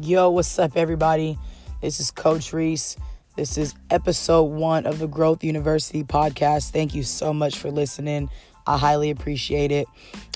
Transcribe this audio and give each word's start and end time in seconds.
Yo, 0.00 0.30
what's 0.30 0.56
up, 0.60 0.76
everybody? 0.76 1.36
This 1.82 1.98
is 1.98 2.12
Coach 2.12 2.52
Reese. 2.52 2.96
This 3.34 3.58
is 3.58 3.74
episode 3.90 4.44
one 4.44 4.86
of 4.86 5.00
the 5.00 5.08
Growth 5.08 5.42
University 5.42 6.04
podcast. 6.04 6.70
Thank 6.70 6.94
you 6.94 7.02
so 7.02 7.34
much 7.34 7.58
for 7.58 7.72
listening. 7.72 8.30
I 8.64 8.78
highly 8.78 9.10
appreciate 9.10 9.72
it. 9.72 9.88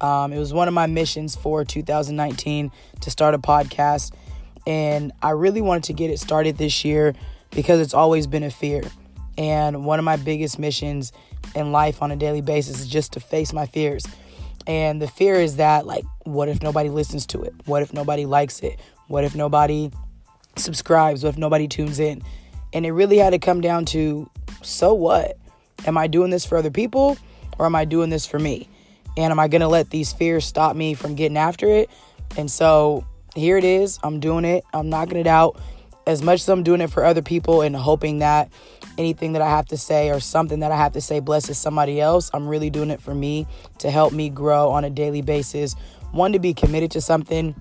Um, 0.00 0.32
it 0.32 0.40
was 0.40 0.52
one 0.52 0.66
of 0.66 0.74
my 0.74 0.86
missions 0.86 1.36
for 1.36 1.64
2019 1.64 2.72
to 3.02 3.10
start 3.12 3.34
a 3.34 3.38
podcast, 3.38 4.12
and 4.66 5.12
I 5.22 5.30
really 5.30 5.60
wanted 5.60 5.84
to 5.84 5.92
get 5.92 6.10
it 6.10 6.18
started 6.18 6.58
this 6.58 6.84
year 6.84 7.14
because 7.52 7.78
it's 7.78 7.94
always 7.94 8.26
been 8.26 8.42
a 8.42 8.50
fear. 8.50 8.82
And 9.38 9.84
one 9.84 10.00
of 10.00 10.04
my 10.04 10.16
biggest 10.16 10.58
missions 10.58 11.12
in 11.54 11.70
life 11.70 12.02
on 12.02 12.10
a 12.10 12.16
daily 12.16 12.40
basis 12.40 12.80
is 12.80 12.88
just 12.88 13.12
to 13.12 13.20
face 13.20 13.52
my 13.52 13.66
fears. 13.66 14.04
And 14.66 15.00
the 15.00 15.08
fear 15.08 15.34
is 15.34 15.56
that, 15.56 15.86
like, 15.86 16.04
what 16.24 16.48
if 16.48 16.62
nobody 16.62 16.88
listens 16.88 17.26
to 17.26 17.42
it? 17.42 17.52
What 17.66 17.82
if 17.82 17.92
nobody 17.92 18.24
likes 18.24 18.60
it? 18.60 18.80
What 19.08 19.24
if 19.24 19.34
nobody 19.34 19.90
subscribes? 20.56 21.22
What 21.22 21.30
if 21.30 21.38
nobody 21.38 21.68
tunes 21.68 22.00
in? 22.00 22.22
And 22.72 22.84
it 22.84 22.92
really 22.92 23.18
had 23.18 23.30
to 23.30 23.38
come 23.38 23.60
down 23.60 23.84
to 23.86 24.28
so 24.62 24.94
what? 24.94 25.38
Am 25.86 25.98
I 25.98 26.06
doing 26.06 26.30
this 26.30 26.44
for 26.44 26.56
other 26.56 26.70
people 26.70 27.16
or 27.58 27.66
am 27.66 27.74
I 27.74 27.84
doing 27.84 28.10
this 28.10 28.26
for 28.26 28.38
me? 28.38 28.68
And 29.16 29.30
am 29.30 29.38
I 29.38 29.48
going 29.48 29.60
to 29.60 29.68
let 29.68 29.90
these 29.90 30.12
fears 30.12 30.44
stop 30.44 30.74
me 30.74 30.94
from 30.94 31.14
getting 31.14 31.36
after 31.36 31.68
it? 31.68 31.90
And 32.36 32.50
so 32.50 33.06
here 33.34 33.56
it 33.56 33.64
is. 33.64 33.98
I'm 34.02 34.20
doing 34.20 34.44
it. 34.44 34.64
I'm 34.72 34.88
knocking 34.88 35.18
it 35.18 35.26
out 35.26 35.60
as 36.06 36.22
much 36.22 36.40
as 36.40 36.48
I'm 36.48 36.62
doing 36.62 36.80
it 36.80 36.90
for 36.90 37.04
other 37.04 37.22
people 37.22 37.62
and 37.62 37.74
hoping 37.74 38.18
that 38.18 38.52
anything 38.98 39.32
that 39.32 39.42
I 39.42 39.48
have 39.48 39.66
to 39.66 39.76
say 39.76 40.10
or 40.10 40.20
something 40.20 40.60
that 40.60 40.70
I 40.70 40.76
have 40.76 40.92
to 40.92 41.00
say 41.00 41.20
blesses 41.20 41.58
somebody 41.58 42.00
else, 42.00 42.30
I'm 42.34 42.46
really 42.46 42.70
doing 42.70 42.90
it 42.90 43.00
for 43.00 43.14
me 43.14 43.46
to 43.78 43.90
help 43.90 44.12
me 44.12 44.28
grow 44.28 44.70
on 44.70 44.84
a 44.84 44.90
daily 44.90 45.22
basis. 45.22 45.74
One, 46.12 46.32
to 46.32 46.38
be 46.38 46.54
committed 46.54 46.90
to 46.92 47.00
something, 47.00 47.54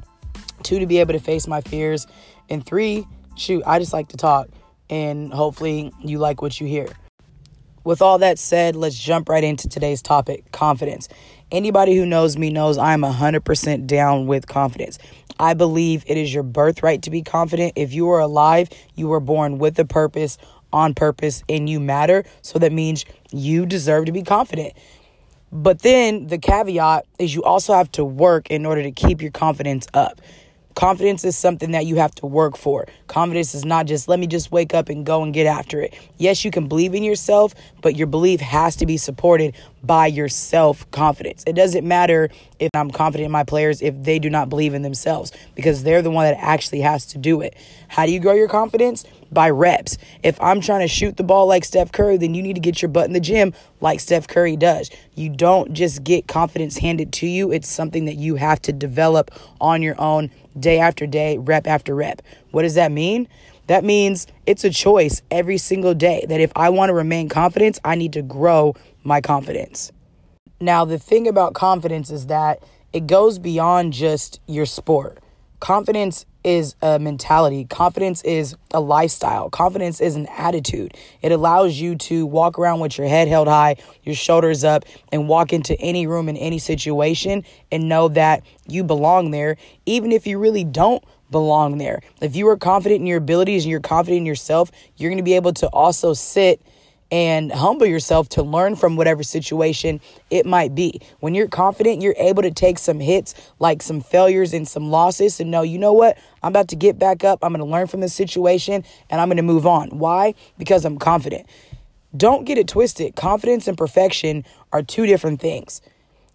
two, 0.63 0.79
to 0.79 0.85
be 0.85 0.99
able 0.99 1.13
to 1.13 1.19
face 1.19 1.47
my 1.47 1.61
fears, 1.61 2.07
and 2.49 2.65
three, 2.65 3.05
shoot, 3.35 3.63
I 3.65 3.79
just 3.79 3.93
like 3.93 4.09
to 4.09 4.17
talk 4.17 4.49
and 4.89 5.33
hopefully 5.33 5.91
you 6.01 6.19
like 6.19 6.41
what 6.41 6.59
you 6.59 6.67
hear. 6.67 6.87
With 7.83 8.01
all 8.01 8.19
that 8.19 8.39
said, 8.39 8.75
let's 8.75 8.97
jump 8.97 9.27
right 9.27 9.43
into 9.43 9.67
today's 9.67 10.01
topic 10.01 10.51
confidence. 10.51 11.09
Anybody 11.51 11.95
who 11.95 12.05
knows 12.05 12.37
me 12.37 12.49
knows 12.49 12.77
I'm 12.77 13.01
100% 13.01 13.87
down 13.87 14.27
with 14.27 14.47
confidence. 14.47 14.99
I 15.39 15.53
believe 15.53 16.03
it 16.07 16.17
is 16.17 16.33
your 16.33 16.43
birthright 16.43 17.01
to 17.03 17.09
be 17.09 17.23
confident. 17.23 17.73
If 17.75 17.93
you 17.93 18.09
are 18.11 18.19
alive, 18.19 18.69
you 18.95 19.07
were 19.07 19.19
born 19.19 19.57
with 19.57 19.77
a 19.79 19.85
purpose, 19.85 20.37
on 20.71 20.93
purpose, 20.93 21.43
and 21.49 21.67
you 21.67 21.79
matter. 21.79 22.23
So 22.41 22.59
that 22.59 22.71
means 22.71 23.03
you 23.31 23.65
deserve 23.65 24.05
to 24.05 24.11
be 24.11 24.23
confident. 24.23 24.73
But 25.51 25.79
then 25.79 26.27
the 26.27 26.37
caveat 26.37 27.05
is 27.19 27.35
you 27.35 27.43
also 27.43 27.73
have 27.73 27.91
to 27.93 28.05
work 28.05 28.49
in 28.49 28.65
order 28.65 28.83
to 28.83 28.91
keep 28.91 29.21
your 29.21 29.31
confidence 29.31 29.87
up. 29.93 30.21
Confidence 30.75 31.23
is 31.23 31.37
something 31.37 31.71
that 31.71 31.85
you 31.85 31.97
have 31.97 32.13
to 32.15 32.25
work 32.25 32.57
for. 32.57 32.87
Confidence 33.07 33.53
is 33.53 33.63
not 33.63 33.85
just 33.85 34.07
let 34.07 34.19
me 34.19 34.27
just 34.27 34.51
wake 34.51 34.73
up 34.73 34.89
and 34.89 35.05
go 35.05 35.23
and 35.23 35.33
get 35.33 35.45
after 35.45 35.81
it. 35.81 35.93
Yes, 36.17 36.43
you 36.43 36.51
can 36.51 36.67
believe 36.67 36.93
in 36.95 37.03
yourself, 37.03 37.53
but 37.81 37.95
your 37.95 38.07
belief 38.07 38.39
has 38.39 38.75
to 38.77 38.85
be 38.85 38.97
supported 38.97 39.55
by 39.83 40.07
your 40.07 40.29
self 40.29 40.89
confidence. 40.91 41.43
It 41.45 41.53
doesn't 41.53 41.87
matter 41.87 42.29
if 42.59 42.69
I'm 42.73 42.89
confident 42.89 43.25
in 43.25 43.31
my 43.31 43.43
players 43.43 43.81
if 43.81 43.93
they 44.03 44.19
do 44.19 44.29
not 44.29 44.49
believe 44.49 44.73
in 44.73 44.81
themselves 44.81 45.31
because 45.55 45.83
they're 45.83 46.01
the 46.01 46.11
one 46.11 46.25
that 46.25 46.37
actually 46.39 46.81
has 46.81 47.05
to 47.07 47.17
do 47.17 47.41
it. 47.41 47.55
How 47.87 48.05
do 48.05 48.11
you 48.11 48.19
grow 48.19 48.33
your 48.33 48.47
confidence? 48.47 49.03
By 49.33 49.49
reps. 49.49 49.97
If 50.21 50.39
I'm 50.41 50.61
trying 50.61 50.81
to 50.81 50.87
shoot 50.87 51.17
the 51.17 51.23
ball 51.23 51.47
like 51.47 51.65
Steph 51.65 51.91
Curry, 51.91 52.17
then 52.17 52.33
you 52.33 52.43
need 52.43 52.53
to 52.53 52.61
get 52.61 52.81
your 52.81 52.89
butt 52.89 53.07
in 53.07 53.13
the 53.13 53.19
gym 53.19 53.53
like 53.81 53.99
Steph 53.99 54.27
Curry 54.27 54.55
does. 54.55 54.89
You 55.15 55.29
don't 55.29 55.73
just 55.73 56.03
get 56.03 56.27
confidence 56.27 56.77
handed 56.77 57.11
to 57.13 57.27
you, 57.27 57.51
it's 57.51 57.67
something 57.67 58.05
that 58.05 58.15
you 58.15 58.35
have 58.35 58.61
to 58.63 58.73
develop 58.73 59.31
on 59.59 59.81
your 59.81 59.99
own 59.99 60.29
day 60.59 60.79
after 60.79 61.07
day, 61.07 61.37
rep 61.37 61.67
after 61.67 61.95
rep. 61.95 62.21
What 62.51 62.61
does 62.61 62.75
that 62.75 62.91
mean? 62.91 63.27
That 63.67 63.83
means 63.83 64.27
it's 64.45 64.63
a 64.63 64.69
choice 64.69 65.21
every 65.31 65.57
single 65.57 65.93
day 65.93 66.25
that 66.27 66.41
if 66.41 66.51
I 66.55 66.69
want 66.69 66.89
to 66.89 66.93
remain 66.93 67.29
confident, 67.29 67.79
I 67.83 67.95
need 67.95 68.13
to 68.13 68.21
grow 68.21 68.75
my 69.03 69.21
confidence. 69.21 69.91
Now, 70.59 70.85
the 70.85 70.99
thing 70.99 71.27
about 71.27 71.53
confidence 71.53 72.09
is 72.09 72.27
that 72.27 72.61
it 72.91 73.07
goes 73.07 73.39
beyond 73.39 73.93
just 73.93 74.39
your 74.47 74.65
sport. 74.65 75.22
Confidence 75.63 76.25
is 76.43 76.75
a 76.81 76.99
mentality. 76.99 77.63
Confidence 77.63 78.21
is 78.23 78.57
a 78.71 78.81
lifestyle. 78.81 79.49
Confidence 79.49 80.01
is 80.01 80.17
an 80.17 80.27
attitude. 80.37 80.93
It 81.21 81.31
allows 81.31 81.79
you 81.79 81.95
to 81.95 82.25
walk 82.25 82.59
around 82.59 82.81
with 82.81 82.97
your 82.97 83.07
head 83.07 83.29
held 83.29 83.47
high, 83.47 83.77
your 84.03 84.13
shoulders 84.13 84.65
up, 84.65 84.83
and 85.13 85.29
walk 85.29 85.53
into 85.53 85.79
any 85.79 86.05
room 86.05 86.27
in 86.27 86.35
any 86.35 86.59
situation 86.59 87.45
and 87.71 87.87
know 87.87 88.09
that 88.09 88.43
you 88.67 88.83
belong 88.83 89.31
there, 89.31 89.55
even 89.85 90.11
if 90.11 90.27
you 90.27 90.37
really 90.37 90.65
don't 90.65 91.01
belong 91.31 91.77
there. 91.77 92.01
If 92.19 92.35
you 92.35 92.45
are 92.49 92.57
confident 92.57 92.99
in 92.99 93.07
your 93.07 93.19
abilities 93.19 93.63
and 93.63 93.71
you're 93.71 93.79
confident 93.79 94.17
in 94.17 94.25
yourself, 94.25 94.69
you're 94.97 95.11
going 95.11 95.15
to 95.15 95.23
be 95.23 95.35
able 95.35 95.53
to 95.53 95.67
also 95.67 96.13
sit 96.13 96.61
and 97.13 97.51
humble 97.51 97.85
yourself 97.85 98.27
to 98.27 98.41
learn 98.41 98.75
from 98.75 98.95
whatever 98.95 99.21
situation 99.21 100.01
it 100.31 100.47
might 100.47 100.73
be. 100.73 100.99
When 101.19 101.35
you're 101.35 101.47
confident, 101.47 102.01
you're 102.01 102.15
able 102.17 102.41
to 102.41 102.49
take 102.49 102.79
some 102.79 102.99
hits, 102.99 103.35
like 103.59 103.83
some 103.83 104.01
failures 104.01 104.51
and 104.51 104.67
some 104.67 104.89
losses, 104.89 105.39
and 105.39 105.51
know, 105.51 105.61
you 105.61 105.77
know 105.77 105.93
what? 105.93 106.17
I'm 106.41 106.49
about 106.49 106.69
to 106.69 106.75
get 106.75 106.97
back 106.97 107.23
up. 107.23 107.43
I'm 107.43 107.53
going 107.53 107.63
to 107.63 107.71
learn 107.71 107.85
from 107.85 107.99
this 107.99 108.15
situation 108.15 108.83
and 109.11 109.21
I'm 109.21 109.27
going 109.27 109.37
to 109.37 109.43
move 109.43 109.67
on. 109.67 109.89
Why? 109.89 110.33
Because 110.57 110.85
I'm 110.85 110.97
confident. 110.97 111.45
Don't 112.17 112.45
get 112.45 112.57
it 112.57 112.67
twisted. 112.67 113.15
Confidence 113.15 113.67
and 113.67 113.77
perfection 113.77 114.43
are 114.71 114.81
two 114.81 115.05
different 115.05 115.39
things. 115.39 115.81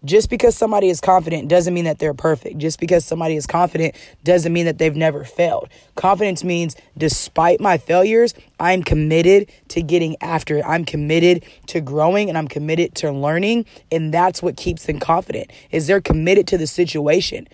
Just 0.05 0.29
because 0.29 0.55
somebody 0.55 0.89
is 0.89 1.01
confident 1.01 1.49
doesn't 1.49 1.73
mean 1.73 1.83
that 1.83 1.99
they're 1.99 2.13
perfect. 2.13 2.57
Just 2.57 2.79
because 2.79 3.03
somebody 3.03 3.35
is 3.35 3.45
confident 3.45 3.95
doesn't 4.23 4.53
mean 4.53 4.65
that 4.65 4.77
they've 4.77 4.95
never 4.95 5.25
failed. 5.25 5.67
Confidence 5.95 6.41
means 6.41 6.77
despite 6.97 7.59
my 7.59 7.77
failures, 7.77 8.33
I'm 8.61 8.81
committed 8.81 9.51
to 9.69 9.81
getting 9.81 10.15
after 10.21 10.57
it. 10.57 10.65
I'm 10.65 10.85
committed 10.85 11.43
to 11.67 11.81
growing 11.81 12.29
and 12.29 12.37
I'm 12.37 12.47
committed 12.47 12.95
to 12.95 13.11
learning, 13.11 13.65
and 13.91 14.13
that's 14.13 14.41
what 14.41 14.55
keeps 14.55 14.85
them 14.85 14.99
confident. 14.99 15.51
Is 15.71 15.87
they're 15.87 15.99
committed 15.99 16.47
to 16.47 16.57
the 16.57 16.67
situation. 16.67 17.47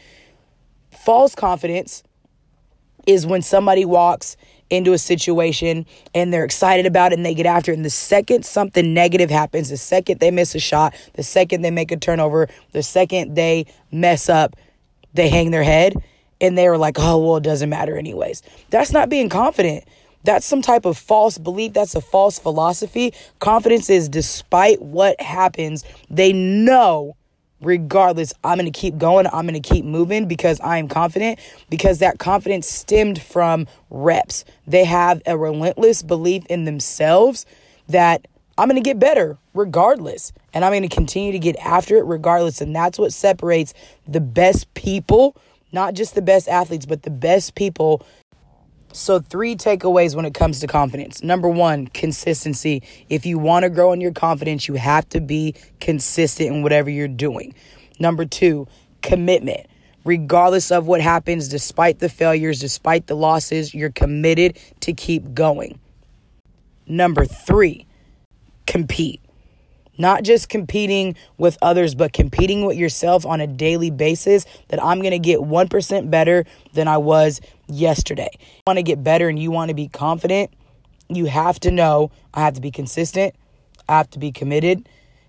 False 0.91 1.33
confidence 1.33 2.03
is 3.07 3.25
when 3.25 3.41
somebody 3.41 3.85
walks 3.85 4.37
into 4.69 4.93
a 4.93 4.97
situation 4.97 5.85
and 6.13 6.33
they're 6.33 6.45
excited 6.45 6.85
about 6.85 7.11
it 7.11 7.19
and 7.19 7.25
they 7.25 7.33
get 7.33 7.45
after 7.45 7.71
it. 7.71 7.75
And 7.75 7.85
the 7.85 7.89
second 7.89 8.45
something 8.45 8.93
negative 8.93 9.29
happens, 9.29 9.69
the 9.69 9.77
second 9.77 10.19
they 10.19 10.31
miss 10.31 10.55
a 10.55 10.59
shot, 10.59 10.93
the 11.13 11.23
second 11.23 11.61
they 11.61 11.71
make 11.71 11.91
a 11.91 11.97
turnover, 11.97 12.49
the 12.71 12.83
second 12.83 13.35
they 13.35 13.65
mess 13.91 14.29
up, 14.29 14.55
they 15.13 15.29
hang 15.29 15.51
their 15.51 15.63
head 15.63 15.93
and 16.41 16.57
they 16.57 16.67
are 16.67 16.77
like, 16.77 16.97
oh, 16.99 17.17
well, 17.17 17.37
it 17.37 17.43
doesn't 17.43 17.69
matter 17.69 17.97
anyways. 17.97 18.41
That's 18.69 18.91
not 18.91 19.09
being 19.09 19.29
confident. 19.29 19.85
That's 20.23 20.45
some 20.45 20.61
type 20.61 20.85
of 20.85 20.97
false 20.97 21.37
belief. 21.37 21.73
That's 21.73 21.95
a 21.95 22.01
false 22.01 22.39
philosophy. 22.39 23.13
Confidence 23.39 23.89
is 23.89 24.09
despite 24.09 24.81
what 24.81 25.19
happens, 25.21 25.83
they 26.09 26.33
know 26.33 27.15
regardless, 27.61 28.33
I'm 28.43 28.57
going 28.57 28.71
to 28.71 28.77
keep 28.77 28.97
going. 28.97 29.27
I'm 29.27 29.47
going 29.47 29.61
to 29.61 29.67
keep 29.69 29.85
moving 29.85 30.27
because 30.27 30.59
I 30.59 30.77
am 30.77 30.87
confident 30.87 31.39
because 31.69 31.99
that 31.99 32.19
confidence 32.19 32.69
stemmed 32.69 33.21
from 33.21 33.67
reps. 33.89 34.45
They 34.67 34.85
have 34.85 35.21
a 35.25 35.37
relentless 35.37 36.01
belief 36.01 36.45
in 36.47 36.65
themselves 36.65 37.45
that 37.87 38.27
I'm 38.57 38.69
going 38.69 38.81
to 38.81 38.87
get 38.87 38.99
better 38.99 39.37
regardless. 39.53 40.31
And 40.53 40.63
I'm 40.63 40.71
going 40.71 40.87
to 40.87 40.95
continue 40.95 41.31
to 41.31 41.39
get 41.39 41.57
after 41.57 41.97
it 41.97 42.05
regardless. 42.05 42.61
And 42.61 42.75
that's 42.75 42.97
what 42.97 43.11
separates 43.11 43.73
the 44.07 44.21
best 44.21 44.73
people, 44.73 45.35
not 45.71 45.93
just 45.93 46.15
the 46.15 46.21
best 46.21 46.47
athletes, 46.47 46.85
but 46.85 47.03
the 47.03 47.09
best 47.09 47.55
people 47.55 48.05
so, 48.95 49.19
three 49.19 49.55
takeaways 49.55 50.15
when 50.15 50.23
it 50.23 50.33
comes 50.33 50.61
to 50.61 50.67
confidence. 50.67 51.21
Number 51.21 51.49
one, 51.49 51.87
consistency. 51.87 52.81
If 53.09 53.25
you 53.25 53.37
want 53.37 53.63
to 53.63 53.69
grow 53.69 53.91
in 53.91 53.99
your 53.99 54.13
confidence, 54.13 54.69
you 54.69 54.75
have 54.75 55.07
to 55.09 55.19
be 55.19 55.53
consistent 55.81 56.49
in 56.49 56.63
whatever 56.63 56.89
you're 56.89 57.09
doing. 57.09 57.53
Number 57.99 58.25
two, 58.25 58.67
commitment. 59.01 59.67
Regardless 60.05 60.71
of 60.71 60.87
what 60.87 61.01
happens, 61.01 61.49
despite 61.49 61.99
the 61.99 62.07
failures, 62.07 62.59
despite 62.59 63.07
the 63.07 63.15
losses, 63.15 63.73
you're 63.73 63.91
committed 63.91 64.57
to 64.79 64.93
keep 64.93 65.33
going. 65.33 65.77
Number 66.87 67.25
three, 67.25 67.85
compete 68.65 69.19
not 69.97 70.23
just 70.23 70.49
competing 70.49 71.15
with 71.37 71.57
others, 71.61 71.95
but 71.95 72.13
competing 72.13 72.65
with 72.65 72.77
yourself 72.77 73.25
on 73.25 73.41
a 73.41 73.47
daily 73.47 73.91
basis 73.91 74.45
that 74.69 74.83
I'm 74.83 74.99
going 74.99 75.11
to 75.11 75.19
get 75.19 75.39
1% 75.39 76.09
better 76.09 76.45
than 76.73 76.87
I 76.87 76.97
was 76.97 77.41
yesterday. 77.67 78.29
You 78.39 78.63
want 78.67 78.77
to 78.77 78.83
get 78.83 79.03
better 79.03 79.29
and 79.29 79.39
you 79.39 79.51
want 79.51 79.69
to 79.69 79.75
be 79.75 79.87
confident, 79.87 80.51
you 81.09 81.25
have 81.25 81.59
to 81.61 81.71
know 81.71 82.11
I 82.33 82.41
have 82.41 82.55
to 82.55 82.61
be 82.61 82.71
consistent, 82.71 83.35
I 83.87 83.97
have 83.97 84.09
to 84.11 84.19
be 84.19 84.31
committed, 84.31 84.87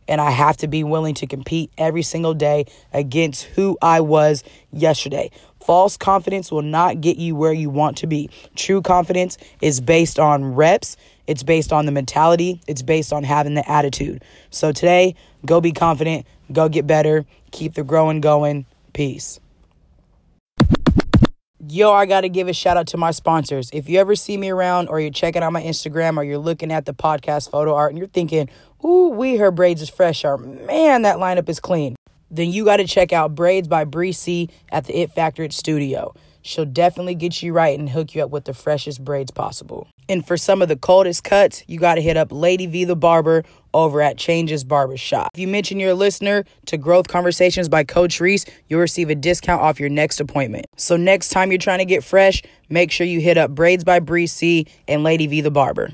and 0.08 0.20
I 0.20 0.30
have 0.30 0.56
to 0.58 0.68
be 0.68 0.84
willing 0.84 1.14
to 1.14 1.26
compete 1.26 1.70
every 1.76 2.02
single 2.02 2.34
day 2.34 2.66
against 2.92 3.44
who 3.44 3.76
I 3.82 4.00
was 4.00 4.44
yesterday. 4.72 5.30
False 5.60 5.96
confidence 5.96 6.52
will 6.52 6.62
not 6.62 7.00
get 7.00 7.16
you 7.16 7.34
where 7.34 7.52
you 7.52 7.70
want 7.70 7.96
to 7.98 8.06
be. 8.06 8.30
True 8.54 8.80
confidence 8.80 9.36
is 9.60 9.80
based 9.80 10.18
on 10.18 10.54
reps, 10.54 10.96
it's 11.26 11.43
based 11.43 11.73
on 11.73 11.87
the 11.87 11.93
mentality, 11.93 12.61
it's 12.67 12.82
based 12.82 13.12
on 13.12 13.25
having 13.25 13.55
the 13.55 13.69
attitude. 13.70 14.23
So 14.50 14.73
today, 14.73 15.14
go 15.44 15.61
be 15.61 15.73
confident, 15.73 16.26
go 16.52 16.69
get 16.69 16.87
better, 16.87 17.25
keep 17.50 17.75
the 17.75 17.84
growing 17.84 18.20
going. 18.20 18.67
Peace. 18.93 19.40
Yo, 21.69 21.93
I 21.93 22.06
got 22.06 22.20
to 22.20 22.28
give 22.28 22.46
a 22.46 22.52
shout 22.52 22.76
out 22.76 22.87
to 22.88 22.96
my 22.96 23.11
sponsors. 23.11 23.70
If 23.73 23.88
you 23.88 23.99
ever 23.99 24.14
see 24.14 24.37
me 24.37 24.50
around 24.50 24.88
or 24.88 25.00
you're 25.00 25.11
checking 25.11 25.43
out 25.43 25.52
my 25.52 25.62
Instagram 25.62 26.17
or 26.17 26.23
you're 26.23 26.38
looking 26.38 26.70
at 26.70 26.84
the 26.84 26.94
podcast 26.94 27.50
photo 27.50 27.75
art 27.75 27.90
and 27.90 27.99
you're 27.99 28.06
thinking, 28.06 28.49
ooh, 28.84 29.08
we, 29.08 29.37
her 29.37 29.50
braids 29.50 29.82
is 29.82 29.90
fresh 29.90 30.25
or 30.25 30.38
man, 30.38 31.02
that 31.02 31.17
lineup 31.17 31.49
is 31.49 31.58
clean, 31.58 31.95
then 32.31 32.50
you 32.50 32.64
got 32.64 32.78
to 32.78 32.87
check 32.87 33.12
out 33.12 33.34
Braids 33.34 33.69
by 33.69 33.84
Bree 33.84 34.12
C 34.12 34.49
at 34.70 34.84
the 34.87 35.00
It 35.00 35.12
Factory 35.12 35.50
Studio. 35.50 36.14
She'll 36.43 36.64
definitely 36.64 37.17
get 37.17 37.43
you 37.43 37.52
right 37.52 37.76
and 37.76 37.90
hook 37.90 38.14
you 38.14 38.23
up 38.23 38.31
with 38.31 38.44
the 38.44 38.55
freshest 38.55 39.05
braids 39.05 39.32
possible. 39.32 39.88
And 40.08 40.25
for 40.25 40.37
some 40.37 40.62
of 40.62 40.69
the 40.69 40.76
coldest 40.76 41.25
cuts, 41.25 41.64
you 41.67 41.81
got 41.81 41.96
to 41.96 42.00
hit 42.00 42.17
up 42.17 42.28
Lady 42.31 42.67
V 42.67 42.84
the 42.84 42.94
Barber 42.94 43.43
over 43.75 44.00
at 44.00 44.17
Changes 44.17 44.62
Barbershop. 44.62 45.31
If 45.34 45.40
you 45.40 45.49
mention 45.49 45.81
you're 45.81 45.90
a 45.90 45.94
listener 45.94 46.44
to 46.67 46.76
Growth 46.76 47.08
Conversations 47.08 47.69
by 47.69 47.82
Coach 47.82 48.20
Reese, 48.20 48.44
you'll 48.69 48.81
receive 48.81 49.11
a 49.11 49.17
discount 49.17 49.61
off 49.61 49.81
your 49.81 49.88
next 49.88 50.20
appointment. 50.20 50.67
So 50.76 50.96
next 50.96 51.31
time 51.31 51.50
you're 51.50 51.58
trying 51.58 51.81
to 51.81 51.84
get 51.84 52.05
fresh, 52.05 52.43
make 52.69 52.93
sure 52.93 53.06
you 53.06 53.20
hit 53.20 53.37
up 53.37 53.50
Braids 53.50 53.82
by 53.82 53.99
Bree 53.99 54.28
C 54.28 54.69
and 54.87 55.02
Lady 55.02 55.26
V 55.26 55.40
the 55.40 55.50
Barber. 55.50 55.84